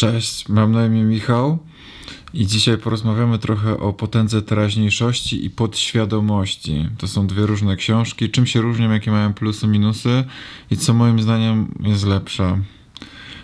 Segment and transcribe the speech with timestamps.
[0.00, 1.58] Cześć, mam na imię Michał
[2.34, 6.88] i dzisiaj porozmawiamy trochę o potędze teraźniejszości i podświadomości.
[6.98, 8.30] To są dwie różne książki.
[8.30, 10.24] Czym się różnią, jakie mają plusy, minusy
[10.70, 12.58] i co moim zdaniem jest lepsze.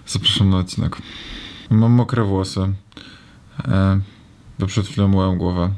[0.06, 0.96] Zapraszam na odcinek.
[1.70, 2.60] Mam mokre włosy,
[3.68, 4.00] e,
[4.58, 5.70] bo przed chwilą myłem głowę,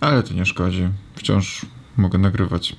[0.00, 0.88] ale to nie szkodzi.
[1.14, 1.66] Wciąż
[1.96, 2.76] mogę nagrywać.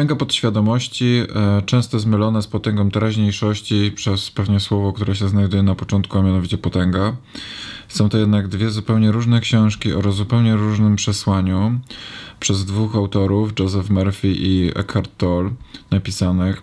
[0.00, 5.62] Potęga podświadomości e, często jest mylona z potęgą teraźniejszości przez pewnie słowo, które się znajduje
[5.62, 7.16] na początku, a mianowicie potęga.
[7.88, 11.80] Są to jednak dwie zupełnie różne książki o zupełnie różnym przesłaniu
[12.40, 15.50] przez dwóch autorów, Joseph Murphy i Eckhart Tolle,
[15.90, 16.62] napisanych,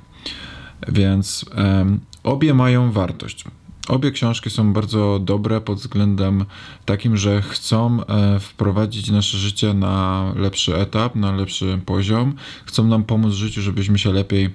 [0.88, 3.44] więc em, obie mają wartość.
[3.88, 6.46] Obie książki są bardzo dobre pod względem
[6.86, 12.36] takim, że chcą e, wprowadzić nasze życie na lepszy etap, na lepszy poziom.
[12.66, 14.50] Chcą nam pomóc w życiu, żebyśmy się lepiej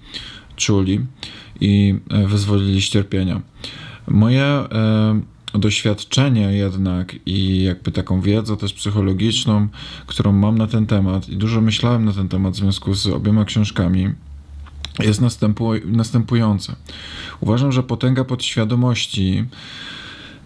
[0.57, 1.01] czuli
[1.61, 3.41] i e, wyzwolili z cierpienia.
[4.09, 5.21] Moje e,
[5.55, 9.69] doświadczenie jednak i jakby taką wiedzę też psychologiczną,
[10.07, 13.45] którą mam na ten temat i dużo myślałem na ten temat w związku z obiema
[13.45, 14.11] książkami,
[14.99, 16.77] jest następu, następujące.
[17.41, 19.45] Uważam, że potęga podświadomości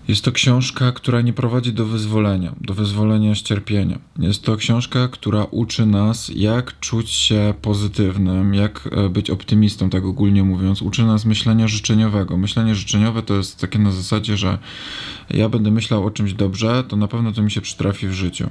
[0.08, 3.98] jest to książka, która nie prowadzi do wyzwolenia, do wyzwolenia z cierpienia.
[4.18, 10.04] Jest to książka, która uczy nas, jak czuć się pozytywnym, jak e, być optymistą, tak
[10.04, 10.82] ogólnie mówiąc.
[10.82, 12.36] Uczy nas myślenia życzeniowego.
[12.36, 14.58] Myślenie życzeniowe to jest takie na zasadzie, że
[15.30, 18.50] ja będę myślał o czymś dobrze, to na pewno to mi się przytrafi w życiu.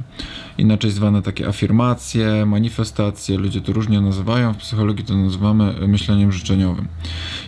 [0.58, 6.88] Inaczej zwane takie afirmacje, manifestacje, ludzie to różnie nazywają, w psychologii to nazywamy myśleniem życzeniowym.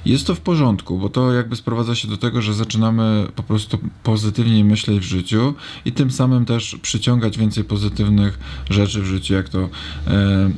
[0.06, 3.80] Jest to w porządku, bo to jakby sprowadza się do tego, że zaczynamy po prostu
[4.04, 5.54] pozytywniej myśleć w życiu
[5.86, 9.70] i tym samym też przyciągać więcej pozytywnych rzeczy w życiu, jak to
[10.08, 10.50] e,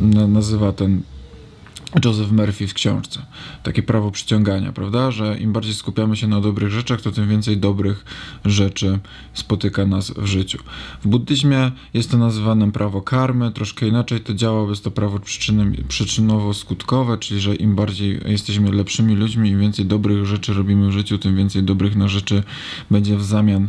[0.00, 1.02] na- nazywa ten
[2.04, 3.22] Joseph Murphy w książce.
[3.62, 5.10] Takie prawo przyciągania, prawda?
[5.10, 8.04] Że im bardziej skupiamy się na dobrych rzeczach, to tym więcej dobrych
[8.44, 8.98] rzeczy
[9.34, 10.58] spotyka nas w życiu.
[11.02, 15.18] W buddyzmie jest to nazywane prawo karmy, troszkę inaczej to działa, jest to prawo
[15.88, 21.18] przyczynowo-skutkowe, czyli że im bardziej jesteśmy lepszymi ludźmi, im więcej dobrych rzeczy robimy w życiu,
[21.18, 22.42] tym więcej dobrych na rzeczy
[22.90, 23.68] będzie w zamian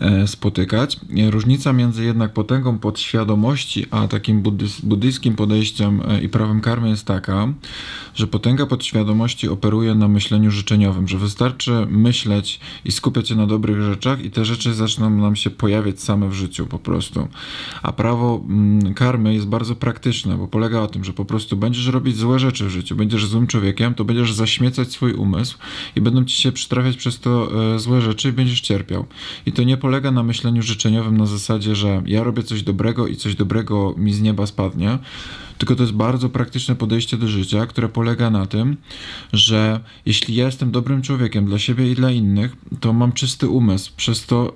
[0.00, 1.00] e, spotykać.
[1.30, 4.42] Różnica między jednak potęgą podświadomości, a takim
[4.82, 7.49] buddyjskim podejściem e, i prawem karmy jest taka,
[8.14, 13.82] że potęga podświadomości operuje na myśleniu życzeniowym, że wystarczy myśleć i skupiać się na dobrych
[13.82, 17.28] rzeczach i te rzeczy zaczną nam się pojawiać same w życiu po prostu.
[17.82, 21.86] A prawo mm, karmy jest bardzo praktyczne, bo polega o tym, że po prostu będziesz
[21.86, 25.58] robić złe rzeczy w życiu, będziesz złym człowiekiem, to będziesz zaśmiecać swój umysł
[25.96, 29.06] i będą ci się przytrafiać przez to e, złe rzeczy i będziesz cierpiał.
[29.46, 33.16] I to nie polega na myśleniu życzeniowym na zasadzie, że ja robię coś dobrego i
[33.16, 34.98] coś dobrego mi z nieba spadnie,
[35.60, 38.76] tylko to jest bardzo praktyczne podejście do życia, które polega na tym,
[39.32, 43.92] że jeśli ja jestem dobrym człowiekiem dla siebie i dla innych, to mam czysty umysł,
[43.96, 44.52] przez to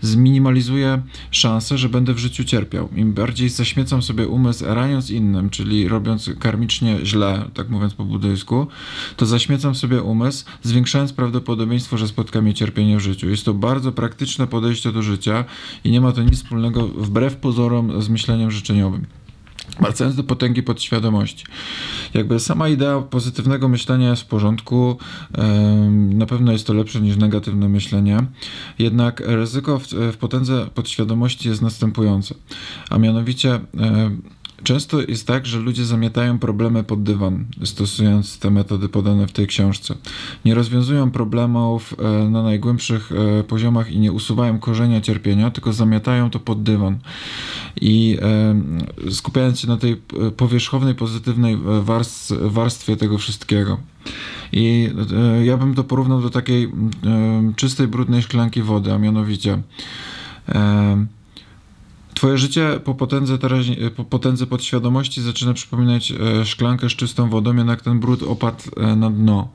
[0.00, 2.88] y, zminimalizuję szansę, że będę w życiu cierpiał.
[2.96, 8.66] Im bardziej zaśmiecam sobie umysł raniąc innym, czyli robiąc karmicznie źle, tak mówiąc po buddyjsku,
[9.16, 13.30] to zaśmiecam sobie umysł, zwiększając prawdopodobieństwo, że spotka mnie cierpienie w życiu.
[13.30, 15.44] Jest to bardzo praktyczne podejście do życia
[15.84, 19.06] i nie ma to nic wspólnego wbrew pozorom z myśleniem życzeniowym.
[19.80, 21.44] Wracając do potęgi podświadomości.
[22.14, 24.98] Jakby sama idea pozytywnego myślenia jest w porządku,
[25.94, 28.18] na pewno jest to lepsze niż negatywne myślenie,
[28.78, 32.34] jednak ryzyko w, potędze podświadomości jest następujące,
[32.90, 33.60] a mianowicie
[34.62, 39.46] Często jest tak, że ludzie zamiatają problemy pod dywan, stosując te metody podane w tej
[39.46, 39.94] książce.
[40.44, 46.30] Nie rozwiązują problemów e, na najgłębszych e, poziomach i nie usuwają korzenia cierpienia, tylko zamiatają
[46.30, 46.98] to pod dywan.
[47.80, 49.96] I e, skupiając się na tej
[50.36, 53.78] powierzchownej, pozytywnej warstw, warstwie tego wszystkiego.
[54.52, 54.90] I
[55.42, 56.72] ja bym to porównał do takiej
[57.56, 59.62] czystej, brudnej szklanki wody, a mianowicie.
[62.24, 67.56] Twoje życie po potędze, teraźni- po potędze podświadomości zaczyna przypominać e, szklankę z czystą wodą,
[67.56, 69.48] jednak ten brud opadł e, na dno.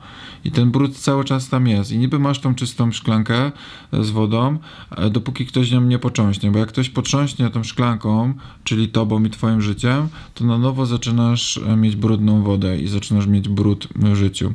[0.46, 1.92] I ten brud cały czas tam jest.
[1.92, 3.52] I niby masz tą czystą szklankę
[3.94, 4.58] e, z wodą,
[5.12, 6.52] dopóki ktoś nią nie począśnie.
[6.52, 8.34] Bo jak ktoś potrząśnie tą szklanką,
[8.64, 13.50] czyli tobą i twoim życiem, to na nowo zaczynasz mieć brudną wodę i zaczynasz mieć
[13.50, 14.54] brud w życiu.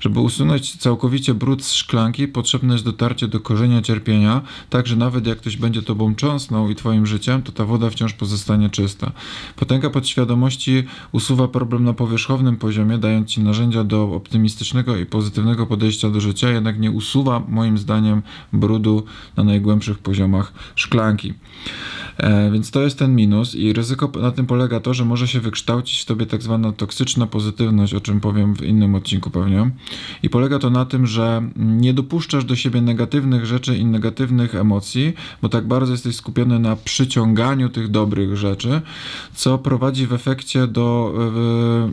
[0.00, 5.26] Żeby usunąć całkowicie brud z szklanki, potrzebne jest dotarcie do korzenia cierpienia, tak że nawet
[5.26, 9.12] jak ktoś będzie tobą cząsnął i twoim życiem, to to ta woda wciąż pozostanie czysta.
[9.56, 16.10] Potęga podświadomości usuwa problem na powierzchownym poziomie, dając ci narzędzia do optymistycznego i pozytywnego podejścia
[16.10, 18.22] do życia, jednak nie usuwa moim zdaniem
[18.52, 19.04] brudu
[19.36, 21.34] na najgłębszych poziomach szklanki.
[22.16, 25.40] E, więc to jest ten minus i ryzyko na tym polega to, że może się
[25.40, 29.70] wykształcić w tobie tak zwana toksyczna pozytywność, o czym powiem w innym odcinku pewnie.
[30.22, 35.12] I polega to na tym, że nie dopuszczasz do siebie negatywnych rzeczy i negatywnych emocji,
[35.42, 38.80] bo tak bardzo jesteś skupiony na przyciąganiu tych dobrych rzeczy,
[39.34, 41.14] co prowadzi w efekcie do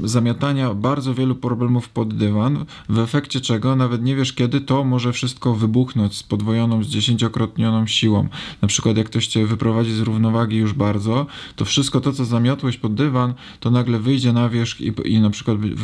[0.03, 5.13] zamiatania bardzo wielu problemów pod dywan, w efekcie czego nawet nie wiesz kiedy to może
[5.13, 8.27] wszystko wybuchnąć z podwojoną, z dziesięciokrotnioną siłą.
[8.61, 11.25] Na przykład jak ktoś cię wyprowadzi z równowagi już bardzo,
[11.55, 15.29] to wszystko to, co zamiotłeś pod dywan, to nagle wyjdzie na wierzch i, i na
[15.29, 15.75] przykład w,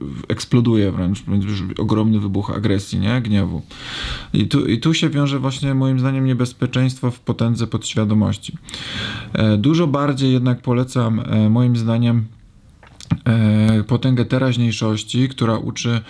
[0.00, 1.24] w, eksploduje wręcz,
[1.78, 3.20] ogromny wybuch agresji, nie?
[3.20, 3.62] Gniewu.
[4.32, 8.56] I tu, I tu się wiąże właśnie moim zdaniem niebezpieczeństwo w potędze podświadomości.
[9.32, 12.24] E, dużo bardziej jednak polecam e, moim zdaniem
[13.86, 16.00] potęgę teraźniejszości, która uczy,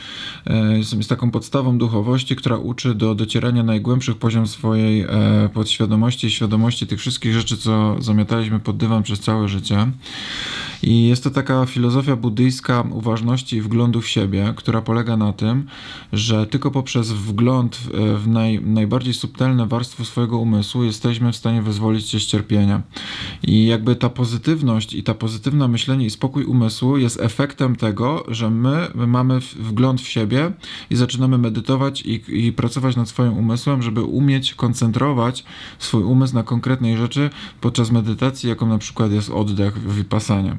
[0.47, 5.09] e, jest taką podstawą duchowości, która uczy do docierania najgłębszych poziom swojej e,
[5.55, 9.87] podświadomości i świadomości tych wszystkich rzeczy, co zamiataliśmy pod dywan przez całe życie.
[10.87, 15.67] I jest to taka filozofia buddyjska uważności i wglądu w siebie, która polega na tym,
[16.13, 17.77] że tylko poprzez wgląd
[18.17, 22.83] w naj, najbardziej subtelne warstwy swojego umysłu jesteśmy w stanie wyzwolić się z cierpienia.
[23.43, 28.51] I jakby ta pozytywność i ta pozytywna myślenie i spokój umysłu jest efektem tego, że
[28.51, 30.53] my, my mamy wgląd w siebie
[30.91, 35.45] i zaczynamy medytować i, i pracować nad swoim umysłem, żeby umieć koncentrować
[35.79, 40.57] swój umysł na konkretnej rzeczy podczas medytacji, jaką na przykład jest oddech, wypasanie.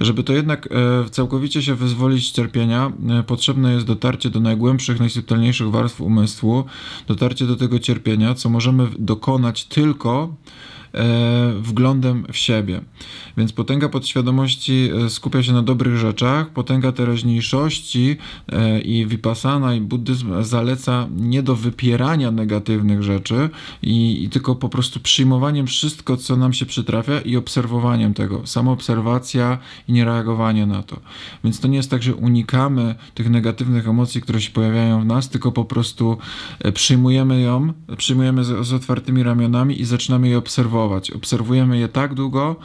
[0.00, 5.00] Żeby to jednak e, całkowicie się wyzwolić z cierpienia, e, potrzebne jest dotarcie do najgłębszych,
[5.00, 6.64] najsubtelniejszych warstw umysłu,
[7.06, 10.34] dotarcie do tego cierpienia, co możemy dokonać tylko
[11.60, 12.80] wglądem w siebie.
[13.36, 18.16] Więc potęga podświadomości e, skupia się na dobrych rzeczach, potęga teraźniejszości
[18.52, 23.50] e, i vipassana i buddyzm zaleca nie do wypierania negatywnych rzeczy
[23.82, 28.46] i, i tylko po prostu przyjmowaniem wszystko, co nam się przytrafia i obserwowaniem tego.
[28.46, 29.58] Samoobserwacja
[29.88, 31.00] i niereagowanie na to.
[31.44, 35.28] Więc to nie jest tak, że unikamy tych negatywnych emocji, które się pojawiają w nas,
[35.28, 36.18] tylko po prostu
[36.74, 41.10] przyjmujemy ją, przyjmujemy z, z otwartymi ramionami i zaczynamy je obserwować obserwować.
[41.10, 42.56] Obserwujemy je tak długo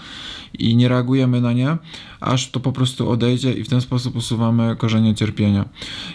[0.60, 1.78] i nie reagujemy na nie,
[2.20, 5.66] aż to po prostu odejdzie i w ten sposób usuwamy korzenie cierpienia.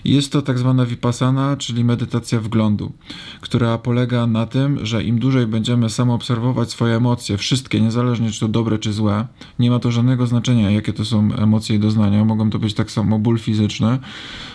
[0.04, 2.92] Jest to tak zwana vipassana, czyli medytacja wglądu,
[3.40, 8.40] która polega na tym, że im dłużej będziemy samo obserwować swoje emocje, wszystkie, niezależnie czy
[8.40, 9.26] to dobre czy złe,
[9.58, 12.90] nie ma to żadnego znaczenia, jakie to są emocje i doznania, mogą to być tak
[12.90, 13.98] samo ból fizyczny.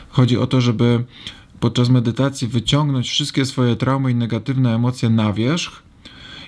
[0.10, 1.04] Chodzi o to, żeby
[1.60, 5.89] podczas medytacji wyciągnąć wszystkie swoje traumy i negatywne emocje na wierzch,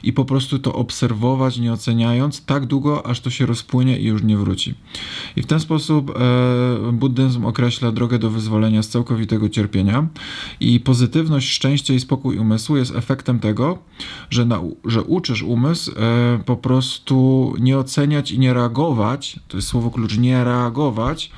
[0.04, 4.24] i po prostu to obserwować, nie oceniając, tak długo, aż to się rozpłynie i już
[4.24, 4.74] nie wróci.
[5.36, 10.08] I w ten sposób e, buddyzm określa drogę do wyzwolenia z całkowitego cierpienia
[10.60, 13.78] i pozytywność, szczęście i spokój umysłu jest efektem tego,
[14.30, 19.68] że, na, że uczysz umysł e, po prostu nie oceniać i nie reagować, to jest
[19.68, 21.32] słowo klucz, nie reagować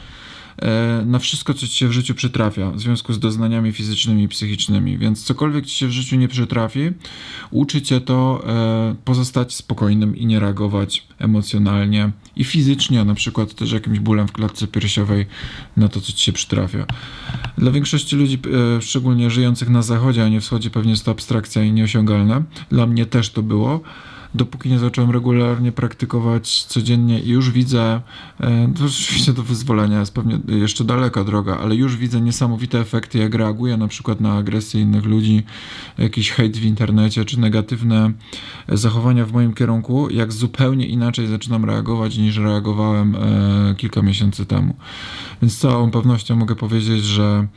[1.05, 4.97] na wszystko, co ci się w życiu przytrafia w związku z doznaniami fizycznymi i psychicznymi.
[4.97, 6.91] Więc cokolwiek ci się w życiu nie przytrafi,
[7.51, 13.71] uczy cię to e, pozostać spokojnym i nie reagować emocjonalnie i fizycznie, na przykład też
[13.71, 15.25] jakimś bólem w klatce piersiowej
[15.77, 16.85] na to, co ci się przytrafia.
[17.57, 18.39] Dla większości ludzi,
[18.77, 22.43] e, szczególnie żyjących na zachodzie, a nie wschodzie, pewnie jest to abstrakcja i nieosiągalne.
[22.69, 23.81] Dla mnie też to było
[24.35, 28.01] dopóki nie zacząłem regularnie praktykować codziennie i już widzę,
[28.39, 33.17] e, to oczywiście do wyzwolenia jest pewnie jeszcze daleka droga, ale już widzę niesamowite efekty,
[33.17, 35.43] jak reaguję na przykład na agresję innych ludzi,
[35.97, 38.11] jakiś hejt w internecie, czy negatywne
[38.69, 44.75] zachowania w moim kierunku, jak zupełnie inaczej zaczynam reagować niż reagowałem e, kilka miesięcy temu.
[45.41, 47.47] Więc z całą pewnością mogę powiedzieć, że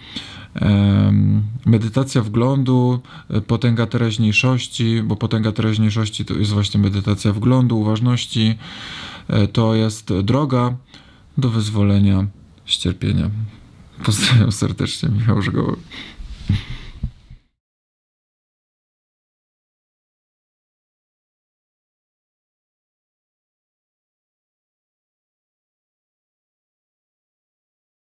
[1.66, 8.58] medytacja wglądu, e, potęga teraźniejszości, bo potęga teraźniejszości to jest właśnie medytacja wglądu, uważności.
[9.28, 10.76] E, to jest droga
[11.38, 12.26] do wyzwolenia
[12.66, 13.30] z cierpienia.
[14.04, 15.76] Pozdrawiam serdecznie, Michał Żegoły.